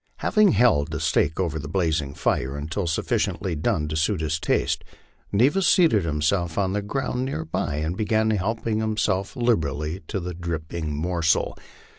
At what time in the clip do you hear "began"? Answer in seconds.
7.95-8.31